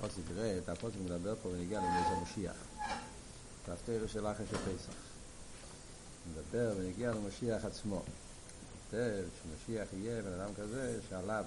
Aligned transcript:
פוסק 0.00 0.20
תראה, 0.28 0.58
את 0.58 0.68
הפוסק 0.68 0.96
מדבר 1.04 1.34
פה 1.42 1.48
ונגיע 1.48 1.78
למי 1.78 1.88
המשיח. 1.88 2.56
תפטר 3.64 4.06
של 4.06 4.26
אחרי 4.26 4.46
של 4.50 4.56
פסח. 4.56 4.92
מדבר 6.30 6.72
ונגיע 6.76 7.10
למשיח 7.10 7.64
עצמו. 7.64 8.02
כותב 8.90 9.24
שמשיח 9.42 9.88
יהיה 9.92 10.22
בן 10.22 10.32
אדם 10.32 10.54
כזה 10.54 11.00
שעליו 11.08 11.44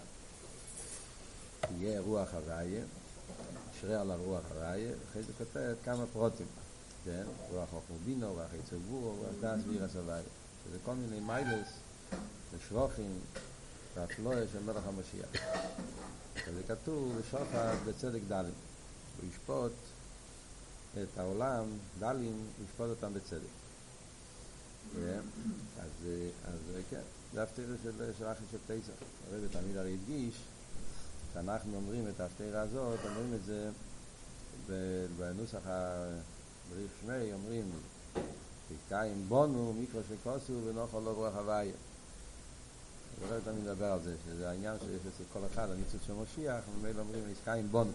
יהיה 1.78 2.00
רוח 2.02 2.34
הוויה, 2.34 2.84
ישרה 3.78 4.02
עליו 4.02 4.20
רוח 4.24 4.44
הוויה, 4.52 4.92
ואחרי 5.00 5.24
זה 5.24 5.34
כותב 5.38 5.74
כמה 5.86 6.06
פרוטים. 6.14 6.48
כן? 7.06 7.24
רוח 7.52 7.70
אוכמובינו, 7.74 8.34
רוח 8.34 8.54
יצבו, 8.64 9.00
רוח 9.00 9.30
דס 9.42 9.64
וירס 9.68 9.96
הוויה. 9.96 10.22
שזה 10.66 10.78
כל 10.86 10.94
מיני 10.94 11.20
מיילס 11.20 11.68
ושבוכים 12.54 13.20
והפלואה 13.96 14.44
של 14.54 14.64
מלך 14.64 14.84
המשיח. 14.88 15.30
וזה 16.48 16.62
כתוב 16.68 17.20
בשוחד 17.20 17.76
בצדק 17.88 18.22
דלים. 18.28 18.54
הוא 19.22 19.30
ישפוט 19.30 19.72
את 21.04 21.18
העולם, 21.18 21.66
דלים, 22.00 22.46
ישפוט 22.64 22.90
אותם 22.90 23.14
בצדק. 23.14 23.56
אז, 25.80 26.08
כן, 26.90 27.02
זה 27.34 27.44
הפתירה 27.44 27.76
של, 27.84 28.32
אחי 28.32 28.44
של 28.52 28.58
פסח. 28.68 28.94
הרב 29.32 29.48
תמיד 29.52 29.78
הרי 29.78 29.94
הדגיש 29.94 30.36
שאנחנו 31.34 31.76
אומרים 31.76 32.08
את 32.08 32.20
ההפתירה 32.20 32.62
הזאת, 32.62 33.00
אומרים 33.06 33.34
את 33.34 33.46
זה 33.46 33.70
בנוסח 35.18 35.62
הבריך 35.66 36.92
שמי, 37.02 37.34
אומרים 37.34 37.72
קיים 38.90 39.26
בונו, 39.28 39.74
מיקרו 39.74 40.02
שקוסו 40.10 40.54
ונוכל 40.66 41.00
לא 41.00 41.10
רוח 41.10 41.36
הוויה. 41.36 41.74
הרב 43.22 43.42
תמיד 43.44 43.64
מדבר 43.64 43.86
על 43.86 44.00
זה, 44.04 44.16
שזה 44.26 44.50
העניין 44.50 44.78
שיש 44.80 45.02
אצל 45.16 45.24
כל 45.34 45.40
אחד, 45.54 45.70
הניצוץ 45.72 46.02
של 46.08 46.14
משיח, 46.14 46.64
וממילא 46.74 47.00
אומרים 47.00 47.24
קיים 47.44 47.68
בונו. 47.72 47.92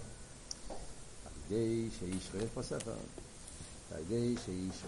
על 1.24 1.32
ידי 1.46 1.88
שאיש 1.98 2.30
יש 2.34 2.50
פה 2.54 2.62
ספר, 2.62 2.94
על 3.94 4.00
ידי 4.00 4.34
שאיש 4.46 4.82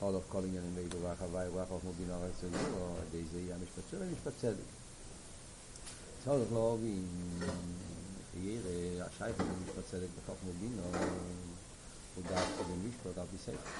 all 0.00 0.04
of 0.04 0.34
calling 0.34 0.56
in 0.56 0.92
the 0.92 0.96
רוח 1.02 1.20
הוואי 1.20 1.48
רוח 1.48 1.68
of 1.70 1.84
מובין 1.84 2.10
ארץ 2.10 2.44
אלו 2.44 2.76
או 2.80 2.94
די 3.10 3.22
זה 3.32 3.40
יהיה 3.40 3.56
משפט 3.56 3.82
שלו 3.90 4.00
משפט 4.12 4.32
צדק. 4.40 4.64
צורך 6.24 6.52
לא 6.52 6.58
אוהבים 6.58 7.06
יראה 8.42 9.06
השייך 9.06 9.36
של 9.36 9.44
משפט 9.64 9.84
צדק 9.90 10.08
בתוך 10.22 10.36
מובין 10.46 10.78
או 10.78 10.98
הוא 12.14 12.24
דעת 12.28 12.48
כזה 12.58 12.72
משפט 12.88 13.18
על 13.18 13.26
פי 13.30 13.38
ספר 13.38 13.70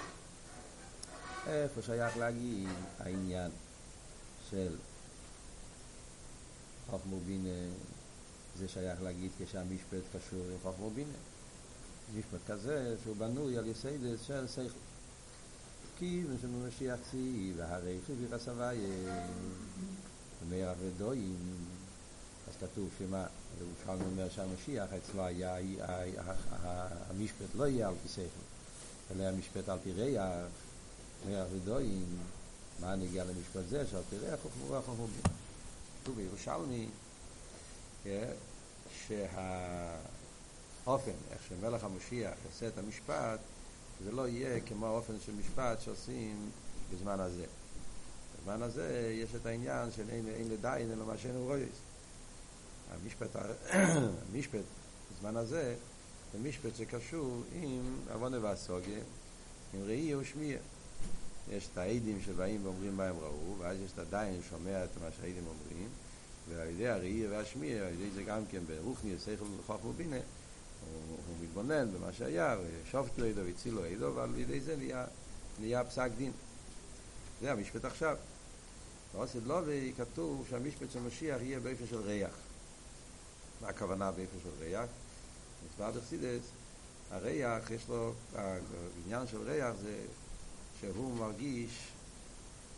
איפה 1.46 1.82
שייך 1.82 2.16
להגיד 2.16 2.68
העניין 2.98 3.50
של 4.50 4.77
חוכמו 6.90 7.20
בינה 7.27 7.72
זה 8.58 8.68
שייך 8.68 9.02
להגיד 9.02 9.30
כשהמשפט 9.38 10.02
קשור. 10.16 10.44
עם 10.52 10.58
חוכמו 10.62 10.90
בינה 10.90 11.12
משפט 12.18 12.50
כזה 12.50 12.96
שהוא 13.02 13.16
בנוי 13.16 13.58
על 13.58 13.66
יסיידס 13.66 14.20
של 14.27 14.46
שכל 14.48 14.78
כי 15.98 16.22
משום 16.34 16.68
משיח 16.68 16.98
צי 17.10 17.52
והרי 17.56 17.98
חיבי 18.06 18.24
חסווי 18.32 18.77
ומר 20.42 20.70
אבדויים 20.70 21.36
אז 22.48 22.55
כתוב 22.60 22.88
שמה 22.98 23.27
זה 23.58 23.64
אושר 23.64 24.05
אומר 24.05 24.28
שהמשיח 24.28 24.88
אצלו 24.92 25.24
היה 25.24 25.56
המשפט 27.10 27.55
לא 27.55 27.66
יהיה 27.66 27.88
על 27.88 27.94
פי 28.02 28.08
שכל 28.08 29.14
אלא 29.14 29.24
המשפט 29.24 29.68
על 29.68 29.78
פי 29.84 29.92
ריח 29.92 30.24
מר 31.28 31.42
אבדויים 31.42 32.18
מה 32.80 32.96
נגיע 32.96 33.24
למשפט 33.24 33.68
זה? 33.68 33.86
שעל 33.90 34.02
פי 34.10 34.16
ריח 34.16 34.40
הוא 34.42 34.68
רוח 34.68 34.88
המובין 34.88 35.43
כתוב 36.05 36.16
בירושלמי 36.16 36.86
שהאופן 39.06 41.12
איך 41.30 41.42
שמלך 41.48 41.84
המשיח 41.84 42.34
עושה 42.46 42.69
את 42.69 42.78
המשפט 42.78 43.41
זה 44.05 44.12
לא 44.12 44.28
יהיה 44.28 44.61
כמו 44.61 44.86
האופן 44.86 45.20
של 45.20 45.34
משפט 45.34 45.80
שעושים 45.80 46.51
בזמן 46.92 47.20
הזה. 47.20 47.46
בזמן 48.39 48.62
הזה 48.62 49.14
יש 49.23 49.34
את 49.34 49.46
העניין 49.46 49.92
של 49.92 50.11
אין, 50.11 50.28
אין 50.28 50.48
לדיין 50.48 50.92
אלא 50.92 51.06
מה 51.06 51.18
שאין 51.18 51.36
רויס. 51.36 51.77
המשפט, 52.90 53.36
המשפט 54.33 54.64
בזמן 55.12 55.36
הזה 55.36 55.77
זה 56.33 56.39
משפט 56.39 56.77
שקשור 56.77 57.42
עם 57.52 57.98
עוונה 58.12 58.39
והסוגיה, 58.40 59.01
עם 59.74 59.83
ראי 59.83 60.14
ושמיע. 60.14 60.58
יש 61.51 61.68
את 61.73 61.78
העדים 61.78 62.20
שבאים 62.27 62.64
ואומרים 62.64 62.96
מה 62.96 63.05
הם 63.05 63.18
ראו, 63.18 63.58
ואז 63.58 63.77
יש 63.84 63.92
את 63.92 63.98
הדיין 63.98 64.40
שומע 64.51 64.84
את 64.84 64.90
מה 65.02 65.08
שהעדים 65.17 65.45
אומרים, 65.46 65.89
ועל 66.48 66.68
ידי 66.68 66.88
הראי 66.88 67.27
והשמיע, 67.27 67.86
על 67.86 67.92
ידי 67.92 68.10
זה 68.10 68.22
גם 68.22 68.46
כן 68.50 68.60
ברוחני, 68.66 69.14
שכל 69.18 69.44
חוכמה 69.66 69.90
ובינה, 69.90 70.16
הוא, 70.16 71.18
הוא 71.28 71.36
מתבונן 71.42 71.92
במה 71.92 72.12
שהיה, 72.12 72.56
ושופטו 72.62 73.24
עדו 73.24 73.40
והצילו 73.46 73.84
עדו, 73.84 74.12
ועל 74.14 74.38
ידי 74.38 74.60
זה 74.60 74.77
נהיה, 74.77 75.04
נהיה 75.60 75.84
פסק 75.84 76.10
דין. 76.16 76.33
זה 77.40 77.52
המשפט 77.52 77.84
עכשיו. 77.84 78.16
בעושד 79.14 79.46
לובי 79.46 79.92
כתוב 79.96 80.46
שהמשפט 80.50 80.90
של 80.92 81.00
משיח 81.00 81.40
יהיה 81.40 81.60
באופן 81.60 81.86
של 81.86 82.00
ריח. 82.00 82.34
מה 83.62 83.68
הכוונה 83.68 84.10
באופן 84.10 84.36
של 84.42 84.64
ריח? 84.64 84.88
מסבר 85.66 85.90
בחסידס, 85.90 86.42
הריח 87.10 87.70
יש 87.70 87.88
לו, 87.88 88.12
העניין 88.34 89.27
של 89.27 89.42
ריח 89.42 89.74
זה 89.83 90.00
שהוא 90.80 91.14
מרגיש 91.14 91.88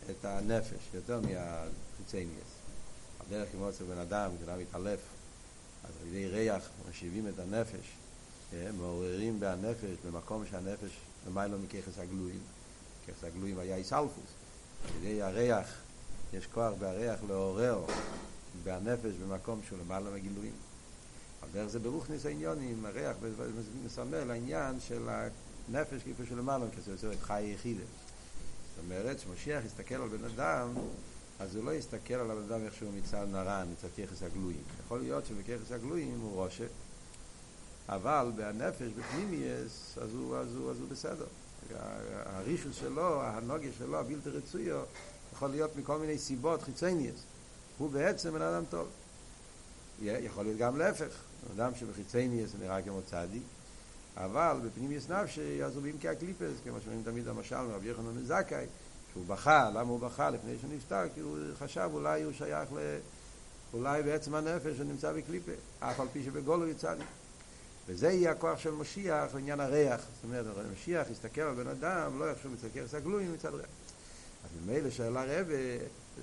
את 0.09 0.25
הנפש 0.25 0.79
יותר 0.93 1.21
מהחיצניאס. 1.21 2.56
הדרך 3.19 3.51
כמו 3.51 3.69
אצל 3.69 3.83
בן 3.83 3.97
אדם, 3.97 4.31
כשאדם 4.37 4.59
מתעלף, 4.59 4.99
אז 5.83 5.91
על 6.01 6.07
ידי 6.07 6.27
ריח 6.27 6.69
משיבים 6.89 7.27
את 7.27 7.39
הנפש, 7.39 7.85
מעוררים 8.77 9.39
בהנפש 9.39 9.95
במקום 10.05 10.43
שהנפש 10.51 10.91
למיילו 11.27 11.59
מככס 11.59 11.99
הגלויים. 11.99 12.39
ככס 13.07 13.23
הגלויים 13.23 13.59
היה 13.59 13.75
איסלפוס. 13.75 14.29
על 14.87 15.03
ידי 15.03 15.21
הריח, 15.21 15.67
יש 16.33 16.47
כוח 16.47 16.73
בהריח 16.79 17.19
לעורר 17.27 17.85
בהנפש 18.63 19.11
במקום 19.23 19.61
שהוא 19.67 19.79
למעלה 19.79 20.09
מגילויים. 20.09 20.53
על 21.41 21.49
דרך 21.53 21.67
זה 21.67 21.79
ברוכניס 21.79 22.25
העניונים, 22.25 22.85
הריח 22.85 23.15
מסמל 23.85 24.23
לעניין 24.23 24.79
של 24.79 25.09
הנפש 25.09 26.01
כפי 26.01 26.25
שלמעלה, 26.29 26.65
כי 26.75 26.81
זה 26.81 26.91
יוצא 26.91 27.11
את 27.11 27.21
חי 27.21 27.41
יחידה. 27.41 27.83
זאת 27.83 28.85
אומרת, 28.85 29.19
שמשיח 29.19 29.65
יסתכל 29.65 29.95
על 29.95 30.07
בן 30.07 30.25
אדם 30.25 30.73
אז 31.39 31.55
הוא 31.55 31.65
לא 31.65 31.71
יסתכל 31.71 32.13
על 32.13 32.31
הבן 32.31 32.43
אדם 32.43 32.65
איך 32.65 32.75
שהוא 32.75 32.91
מצד 32.93 33.27
נרן, 33.31 33.67
מצד 33.71 33.87
ככס 33.87 34.23
הגלויים. 34.23 34.63
יכול 34.85 34.99
להיות 34.99 35.25
שבככס 35.25 35.71
הגלויים 35.71 36.19
הוא 36.21 36.31
רושה, 36.31 36.65
אבל 37.89 38.31
בנפש, 38.35 38.91
בפנימייס, 38.99 39.97
אז 40.01 40.13
הוא, 40.13 40.37
אז 40.37 40.55
הוא, 40.55 40.71
אז 40.71 40.79
הוא 40.79 40.89
בסדר. 40.89 41.25
הרישוס 42.25 42.75
שלו, 42.75 43.23
הנוגיה 43.23 43.71
שלו, 43.77 43.99
הבלתי 43.99 44.29
רצויו, 44.29 44.81
יכול 45.33 45.49
להיות 45.49 45.75
מכל 45.75 45.97
מיני 45.97 46.17
סיבות 46.17 46.61
חיצוניות. 46.61 47.15
הוא 47.77 47.89
בעצם 47.89 48.33
בן 48.33 48.41
אדם 48.41 48.63
טוב. 48.69 48.87
יכול 50.01 50.43
להיות 50.43 50.57
גם 50.57 50.77
להפך, 50.77 51.23
בן 51.47 51.61
אדם 51.61 51.75
שבחיצוניות 51.75 52.49
נראה 52.59 52.81
כמו 52.81 53.01
צדיק, 53.01 53.43
אבל 54.17 54.57
בפנימייס 54.65 55.09
נפשי, 55.09 55.63
אז 55.63 55.75
הוא 55.75 55.83
בעמקי 55.83 56.09
הקליפס, 56.09 56.53
כמו 56.63 56.77
שאומרים 56.81 57.03
תמיד 57.03 57.27
המשל 57.27 57.61
מרבי 57.61 57.87
יוחנן 57.87 58.23
זכאי, 58.23 58.65
שהוא 59.17 59.27
בכה, 59.27 59.69
למה 59.69 59.89
הוא 59.89 59.99
בכה 59.99 60.29
לפני 60.29 60.57
שהוא 60.59 60.73
נפטר? 60.73 61.09
כי 61.13 61.19
הוא 61.19 61.37
חשב 61.59 61.89
אולי 61.93 62.23
הוא 62.23 62.33
שייך 62.33 62.69
ל... 62.73 62.97
אולי 63.73 64.03
בעצם 64.03 64.35
הנפש 64.35 64.77
הוא 64.77 64.85
נמצא 64.85 65.13
בקליפה, 65.13 65.51
אף 65.79 65.99
על 65.99 66.07
פי 66.13 66.23
שבגולו 66.23 66.67
יצא 66.67 66.93
לי. 66.93 67.03
וזה 67.87 68.11
יהיה 68.11 68.31
הכוח 68.31 68.59
של 68.59 68.71
משיח 68.71 69.35
לעניין 69.35 69.59
הריח. 69.59 69.99
זאת 69.99 70.23
אומרת, 70.23 70.45
משיח 70.73 71.09
יסתכל 71.11 71.41
על 71.41 71.53
בן 71.53 71.67
אדם, 71.67 72.19
לא 72.19 72.31
יחשוב 72.31 72.53
מצד 72.53 72.67
כרס 72.73 72.93
הגלויים 72.93 73.33
מצד 73.33 73.53
ריח. 73.53 73.65
אז 74.43 74.49
ממילא 74.65 74.89
שאלה 74.89 75.23
רבה, 75.23 75.55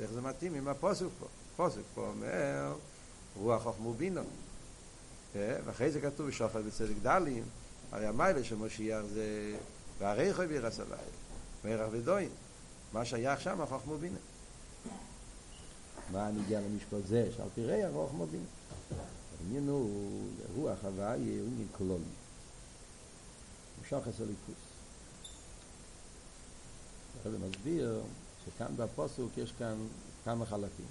איך 0.00 0.10
זה 0.12 0.20
מתאים 0.20 0.54
עם 0.54 0.68
הפוסק 0.68 1.06
פה. 1.20 1.26
הפוסק 1.54 1.82
פה 1.94 2.06
אומר, 2.08 2.74
רוח 3.36 3.62
חוכמו 3.62 3.94
בינו. 3.94 4.22
ואחרי 5.34 5.90
זה 5.90 6.00
כתוב 6.00 6.28
בשופט 6.28 6.60
בצדק 6.66 6.96
דלים, 7.02 7.44
הרי 7.92 8.06
המיילה 8.06 8.44
של 8.44 8.56
משיח 8.56 9.02
זה, 9.14 9.56
והרי 9.98 10.34
חוי 10.34 10.46
בירס 10.46 10.80
עליי, 10.80 11.04
מרח 11.64 11.88
ודוין. 11.92 12.28
מה 12.94 13.04
שייך 13.04 13.40
שם, 13.40 13.66
חוכמו 13.68 13.98
בינה. 13.98 14.18
מה 16.12 16.30
נגיע 16.30 16.60
למשפט 16.60 17.06
זה, 17.06 17.28
שעל 17.36 17.48
פי 17.54 17.64
ריח 17.64 17.90
חוכמו 17.92 18.26
בינה. 18.26 18.44
העניין 19.40 19.68
הוא, 19.68 20.10
רוח 20.56 20.78
הוויה 20.84 21.14
הוא 21.14 21.22
עניין 21.22 21.68
קלולי. 21.78 22.04
משוך 23.82 24.08
את 24.08 24.20
הליכוס. 24.20 24.64
הרב 27.24 27.34
מסביר 27.48 28.00
שכאן 28.46 28.76
בפוסוק 28.76 29.38
יש 29.38 29.52
כאן 29.58 29.76
כמה 30.24 30.46
חלקים. 30.46 30.86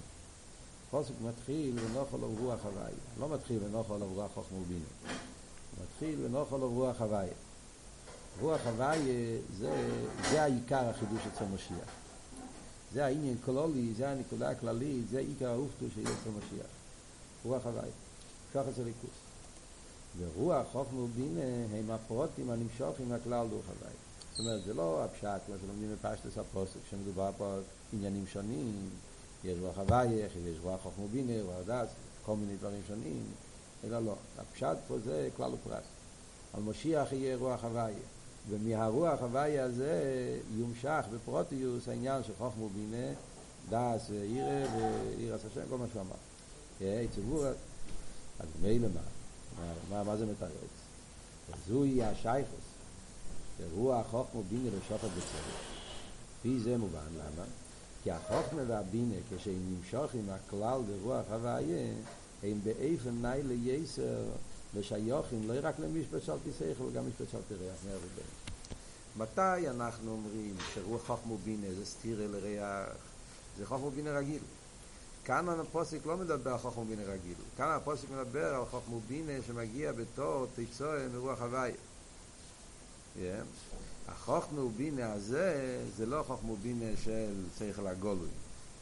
הפוסוק 0.88 1.16
מתחיל 1.22 1.78
ונוכל 1.78 2.16
לו 2.16 2.34
רוח 2.40 2.64
הוויה. 2.64 2.88
לא 3.20 3.28
מתחיל 3.28 3.64
ונוכל 3.64 3.96
לו 3.96 4.06
רוח 4.14 4.30
חוכמו 4.34 4.64
בינה. 4.64 5.16
מתחיל 5.82 6.24
ונוכל 6.24 6.56
לו 6.56 6.70
רוח 6.70 7.00
הוויה. 7.00 7.34
רוח 8.40 8.60
הוויה 8.66 9.38
זה, 9.58 9.72
זה 10.30 10.42
העיקר 10.42 10.88
החידוש 10.88 11.20
אצל 11.34 11.44
משיח. 11.54 11.88
זה 12.92 13.04
העניין 13.04 13.36
כלולי, 13.44 13.94
זה 13.96 14.08
הנקודה 14.08 14.50
הכללית, 14.50 15.08
זה 15.08 15.18
עיקר 15.18 15.48
האופטו 15.48 15.86
שיש 15.94 16.08
אצל 16.08 16.30
משיח. 16.30 16.66
רוח 17.44 17.66
הוויה. 17.66 17.92
ככה 18.54 18.72
זה 18.72 18.84
ליכוס. 18.84 19.10
ורוח 20.18 20.66
חוכמה 20.72 21.00
ובינה 21.00 21.40
הם 21.78 21.90
הפרוטים 21.90 22.50
הנמשוך 22.50 23.00
עם 23.00 23.12
הכלל 23.12 23.46
דור 23.50 23.62
חוואי. 23.66 23.92
זאת 24.30 24.40
אומרת, 24.40 24.64
זה 24.64 24.74
לא 24.74 25.04
הפשט, 25.04 25.40
כמו 25.46 25.54
שלומדים 25.64 25.96
בפשטוס 25.96 26.38
הפוסק, 26.38 26.80
שמדובר 26.90 27.30
פה 27.38 27.56
עניינים 27.92 28.26
שונים, 28.26 28.90
יש 29.44 29.58
רוח 29.60 29.78
הוויה, 29.78 30.26
יש 30.46 30.58
רוח 30.62 30.80
חוכמה 30.82 31.04
ובינה, 31.04 31.42
רוח 31.42 31.66
דס, 31.66 31.88
כל 32.26 32.36
מיני 32.36 32.56
דברים 32.56 32.80
שונים, 32.88 33.22
אלא 33.84 34.04
לא. 34.04 34.14
הפשט 34.38 34.76
פה 34.88 34.98
זה 35.04 35.28
כלל 35.36 35.54
ופרט. 35.54 35.82
על 36.54 36.62
משיח 36.62 37.12
יהיה 37.12 37.36
רוח 37.36 37.64
הוויה. 37.64 38.13
ומהרוח 38.48 39.20
הוויה 39.20 39.64
הזה 39.64 40.38
יומשך 40.56 41.04
בפרוטיוס 41.14 41.88
העניין 41.88 42.22
של 42.22 42.32
חוכמה 42.38 42.64
ובינה, 42.64 43.12
דס 43.70 44.10
ועירה 44.10 44.66
ועירס 44.76 45.40
השם, 45.50 45.60
כל 45.70 45.78
מה 45.78 45.84
שהוא 45.92 46.02
אמר. 46.02 47.06
ציבור, 47.14 47.44
אז 48.40 48.48
מילא 48.62 48.88
מה? 48.94 49.00
מה, 49.90 50.04
מה 50.04 50.16
זה 50.16 50.26
מתרץ? 50.26 50.50
זוהי 51.68 52.02
השייכוס, 52.02 52.64
שרוח 53.58 54.06
חוכמה 54.06 54.40
ובינה 54.40 54.68
לשופט 54.78 55.10
בצדק. 55.16 55.74
לפי 56.38 56.60
זה 56.60 56.76
מובן, 56.76 56.98
למה? 57.14 57.44
כי 58.02 58.10
החוכמה 58.10 58.62
והבינה, 58.66 59.14
כשהם 59.30 59.76
נמשכים 59.76 60.30
הכלל 60.30 60.80
ברוח 60.82 61.24
הוויה, 61.30 61.92
הם 62.42 62.60
באיפן 62.64 63.22
נאי 63.22 63.42
לייסר 63.42 64.22
ושיוכים 64.74 65.48
לא 65.48 65.54
רק 65.62 65.78
למשפט 65.78 66.22
של 66.22 66.32
תיסייך, 66.44 66.80
אבל 66.80 66.90
גם 66.92 67.08
משפט 67.08 67.30
של 67.32 67.38
תריח, 67.48 67.74
ובין. 67.84 68.26
מתי 69.16 69.70
אנחנו 69.70 70.10
אומרים 70.10 70.56
שרוח 70.74 71.06
חוכמה 71.06 71.32
ובינה 71.32 71.74
זה 71.78 71.86
סתירה 71.86 72.26
לריח? 72.26 72.88
זה 73.58 73.66
חוכמה 73.66 73.86
ובינה 73.86 74.18
רגיל. 74.18 74.42
כאן 75.24 75.48
הפוסק 75.48 76.06
לא 76.06 76.16
מדבר 76.16 76.52
על 76.52 76.58
חוכמה 76.58 76.82
ובינה 76.82 77.02
רגיל. 77.02 77.34
כאן 77.56 77.68
הפוסק 77.70 78.10
מדבר 78.10 78.54
על 78.54 78.64
חוכמה 78.64 78.96
ובינה 78.96 79.32
שמגיע 79.46 79.92
בתור 79.92 80.46
תיצואה 80.54 81.08
מרוח 81.08 81.40
הוויה. 81.40 81.74
Yeah. 83.16 83.20
החוכמה 84.08 84.60
ובינה 84.60 85.12
הזה 85.12 85.80
זה 85.96 86.06
לא 86.06 86.22
חוכמה 86.26 86.52
ובינה 86.52 86.96
של 87.04 87.32
שכל 87.58 87.86
הגולוי. 87.86 88.28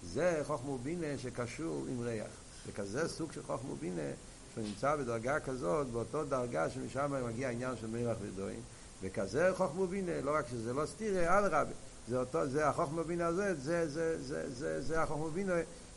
זה 0.04 0.42
חוכמה 0.46 0.70
ובינה 0.70 1.18
שקשור 1.18 1.84
עם 1.88 2.00
ריח. 2.00 2.30
זה 2.66 2.72
כזה 2.72 3.08
סוג 3.08 3.32
של 3.32 3.42
חוכמה 3.42 3.72
ובינה 3.72 4.10
שהוא 4.52 4.64
נמצא 4.64 4.96
בדרגה 4.96 5.40
כזאת, 5.40 5.86
באותו 5.86 6.24
דרגה 6.24 6.70
שמשם 6.70 7.12
מגיע 7.26 7.48
העניין 7.48 7.74
של 7.80 7.86
מרח 7.86 8.16
ודוין, 8.22 8.60
וכזה 9.02 9.50
חוכמה 9.56 9.80
ובינה, 9.80 10.20
לא 10.20 10.34
רק 10.34 10.44
שזה 10.50 10.72
לא 10.72 10.86
סתירה, 10.86 11.38
אדרבה, 11.38 11.72
זה 12.08 12.46
זה 12.46 12.68
החוכמה 12.68 13.00
ובינה 13.00 13.26
הזה, 13.26 13.54
זה, 13.54 13.88
זה, 13.88 14.22
זה, 14.22 14.50
זה, 14.50 14.82
זה 14.82 15.02
החוכמה 15.02 15.24
ובינה 15.24 15.52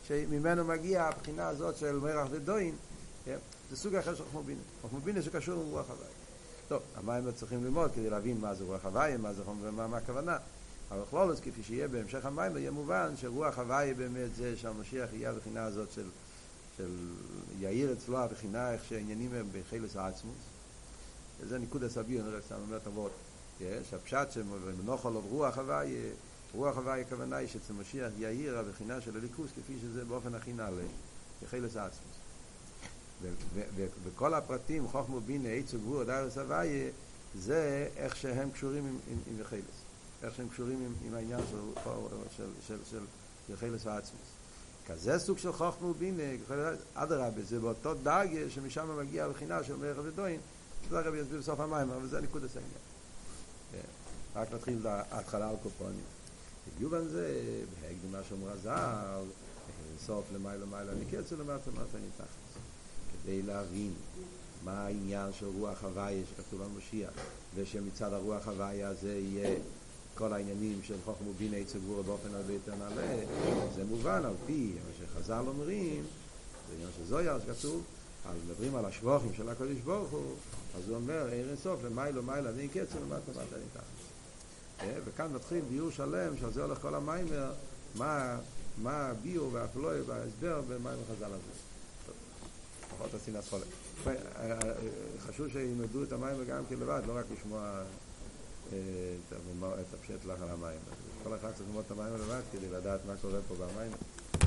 שממנו 0.08 0.64
מגיע 0.64 1.04
הבחינה 1.04 1.48
הזאת 1.48 1.76
של 1.76 1.98
מרח 1.98 2.28
ודוין, 2.30 2.74
כן? 3.24 3.36
זה 3.70 3.76
סוג 3.76 3.94
אחר 3.94 4.14
של 4.14 4.24
חוכמה 4.24 4.40
ובינה, 4.40 4.60
חוכמה 4.82 4.98
ובינה 4.98 5.22
שקשור 5.22 5.62
עם 5.62 5.70
רוח 5.70 5.90
הוויה. 5.90 6.10
טוב, 6.68 6.82
המים 6.96 7.32
צריכים 7.32 7.64
ללמוד 7.64 7.90
כדי 7.92 8.10
להבין 8.10 8.40
מה 8.40 8.54
זה 8.54 8.64
רוח 8.64 8.84
הוויה, 8.84 9.18
מה 9.18 9.32
זה 9.32 9.44
חוכמה 9.44 9.68
ומה 9.68 9.86
מה 9.86 9.96
הכוונה. 9.96 10.36
אבל 10.90 11.00
בכלולוס, 11.00 11.40
כפי 11.40 11.62
שיהיה 11.62 11.88
בהמשך 11.88 12.26
המים, 12.26 12.56
יהיה 12.56 12.70
מובן 12.70 13.14
שרוח 13.20 13.58
הוויה 13.58 13.94
באמת 13.94 14.34
זה 14.36 14.56
שהמשיח 14.56 15.08
יהיה 15.12 15.30
הבחינה 15.30 15.64
הזאת 15.64 15.92
של 15.92 16.06
של 16.76 16.90
יאיר 17.58 17.92
אצלו 17.92 18.18
הבחינה 18.18 18.72
איך 18.72 18.84
שהעניינים 18.84 19.34
הם 19.34 19.46
בחילס 19.52 19.96
העצמוס 19.96 20.36
וזה 21.40 21.58
ניקוד 21.58 21.82
הסביר, 21.82 22.20
אני 22.20 22.42
סתם 22.46 22.54
אומר 22.66 22.76
את 22.76 22.86
הוורד 22.86 23.10
שהפשט 23.90 24.30
שמנוחל 24.30 25.08
לו 25.08 25.20
רוח 25.20 25.58
הוואי 25.58 25.94
רוח 26.54 26.76
הוואי 26.76 27.00
הכוונה 27.00 27.36
היא 27.36 27.48
שאצל 27.48 27.72
משיח 27.72 28.12
יאיר 28.18 28.58
הבחינה 28.58 29.00
של 29.00 29.16
הליכוס 29.16 29.50
כפי 29.50 29.72
שזה 29.80 30.04
באופן 30.04 30.34
הכי 30.34 30.52
נעלה 30.52 30.82
בחילס 31.42 31.76
העצמוס 31.76 32.16
וכל 34.04 34.34
הפרטים 34.34 34.88
חוכמו 34.88 35.20
בינה 35.20 35.48
עיצו 35.48 35.78
גבור 35.78 36.04
דארס 36.04 36.38
הוואי 36.38 36.90
זה 37.38 37.88
איך 37.96 38.16
שהם 38.16 38.50
קשורים 38.50 38.86
עם, 38.86 38.98
עם, 39.10 39.18
עם 39.26 39.44
חילס 39.44 39.64
איך 40.22 40.34
שהם 40.34 40.48
קשורים 40.48 40.82
עם, 40.84 40.92
עם 41.06 41.14
העניין 41.14 41.40
של, 41.50 41.80
של, 42.36 42.44
של, 42.66 42.78
של, 42.90 43.04
של 43.48 43.56
חילס 43.56 43.86
העצמוס 43.86 44.28
כזה 44.86 45.18
סוג 45.18 45.38
של 45.38 45.52
חוכמה 45.52 45.88
ובינה, 45.88 46.22
אדרבה, 46.94 47.42
זה 47.42 47.60
באותו 47.60 47.94
דרגה 47.94 48.50
שמשם 48.50 48.98
מגיע 48.98 49.24
הבחינה 49.24 49.64
של 49.64 49.76
מרח 49.76 49.96
ודוין, 50.04 50.40
זה 50.90 50.98
הרבי 50.98 51.18
יסביר 51.18 51.38
בסוף 51.38 51.60
המים, 51.60 51.90
אבל 51.90 52.06
זה 52.08 52.20
נקוד 52.20 52.44
הסעניין. 52.44 52.72
רק 54.36 54.52
נתחיל 54.52 54.78
להתחלה 54.84 55.50
על 55.50 55.56
קופונים. 55.62 56.04
יובן 56.80 57.08
זה, 57.08 57.40
בהקדם 57.80 58.12
מה 58.12 58.18
שאומר 58.28 58.50
הזל, 58.50 59.30
סוף 60.06 60.24
למעלה 60.34 60.56
למעלה, 60.56 60.92
אני 60.92 61.04
קצר 61.04 61.36
למטה 61.36 61.70
למטה 61.70 61.98
אני 61.98 62.06
תחת. 62.16 62.26
כדי 63.12 63.42
להבין 63.42 63.92
מה 64.64 64.86
העניין 64.86 65.32
של 65.32 65.46
רוח 65.46 65.84
הוויה 65.84 66.22
שכתוב 66.26 66.62
על 66.62 66.68
משיח, 66.78 67.10
ושמצד 67.54 68.12
הרוח 68.12 68.48
הוויה 68.48 68.88
הזה 68.88 69.14
יהיה 69.14 69.58
כל 70.16 70.32
העניינים 70.32 70.80
של 70.82 70.94
חוכם 71.04 71.28
ובינה 71.28 71.60
אצל 71.60 71.78
גבורה 71.78 72.02
באופן 72.02 72.34
הרבה 72.34 72.52
יותר 72.52 72.72
נעלה, 72.74 73.24
זה 73.74 73.84
מובן 73.84 74.24
על 74.24 74.34
פי 74.46 74.72
מה 74.86 74.92
שחז"ל 74.98 75.42
אומרים, 75.46 76.04
זה 76.68 76.74
עניין 76.74 76.90
של 76.98 77.04
זויר 77.04 77.38
שכתוב, 77.40 77.82
אז 78.26 78.36
מדברים 78.46 78.76
על 78.76 78.84
השבוכים 78.84 79.34
של 79.36 79.48
הקודש 79.48 79.78
ברוך 79.84 80.10
הוא, 80.10 80.34
אז 80.76 80.88
הוא 80.88 80.96
אומר, 80.96 81.32
אין 81.32 81.48
אינסוף, 81.48 81.80
למיילו 81.84 82.22
מיילו 82.22 82.50
אני 82.50 82.68
קצר, 82.68 82.98
למטה 82.98 83.32
למטה 83.32 83.56
אני 83.56 83.64
תחת. 83.74 83.84
וכאן 85.04 85.32
מתחיל 85.32 85.60
ביור 85.70 85.90
שלם, 85.90 86.36
שעל 86.40 86.52
זה 86.52 86.62
הולך 86.62 86.78
כל 86.78 86.94
המיימר, 86.94 87.52
מה, 87.94 88.38
מה 88.82 89.06
הביור 89.06 89.48
והפלואי 89.52 90.00
וההסבר 90.00 90.60
במים 90.68 90.98
החז"ל 91.04 91.24
הזה. 91.24 91.52
פחות 92.90 93.14
עשינת 93.14 93.44
חולק. 93.50 93.66
חשוב 95.26 95.48
שילמדו 95.48 96.02
את 96.02 96.12
המים 96.12 96.36
גם 96.48 96.62
כן 96.68 96.76
לבד, 96.80 97.02
לא 97.06 97.12
רק 97.16 97.24
לשמוע 97.38 97.82
את 98.72 99.94
הפשט 99.94 100.24
לך 100.24 100.42
על 100.42 100.48
המים. 100.48 100.78
כל 101.22 101.34
אחד 101.34 101.50
צריך 101.54 101.68
ללמוד 101.68 101.84
את 101.86 101.90
המים 101.90 102.14
לבד 102.14 102.40
כדי 102.52 102.68
לדעת 102.68 103.00
מה 103.06 103.12
קורה 103.22 103.38
פה 103.48 103.54
במים. 103.54 103.92